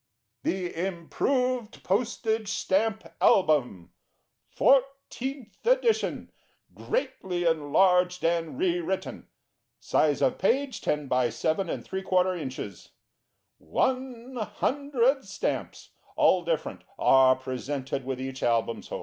THE 0.41 0.73
Improved 0.73 1.83
Postage 1.83 2.47
Stamp 2.49 3.03
Album. 3.29 3.93
FOURTEENTH 4.49 5.59
EDITION. 5.63 6.31
GREATLY 6.73 7.45
ENLARGED 7.45 8.25
AND 8.25 8.57
RE 8.57 8.79
WRITTEN. 8.81 9.27
Size 9.79 10.23
of 10.23 10.39
Page, 10.39 10.81
10 10.81 11.07
by 11.07 11.29
7 11.29 11.67
3/4 11.67 12.39
ins. 12.41 12.89
One 13.59 14.37
Hundred 14.37 15.23
Stamps, 15.23 15.91
all 16.15 16.43
different, 16.43 16.83
are 16.97 17.35
presented 17.35 18.03
with 18.03 18.19
each 18.19 18.41
Album 18.41 18.81
sold. 18.81 18.99